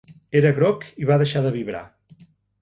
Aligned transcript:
Era 0.39 0.51
groc 0.59 0.87
i 1.03 1.07
va 1.11 1.19
deixar 1.23 1.45
de 1.45 1.53
vibrar. 1.59 1.83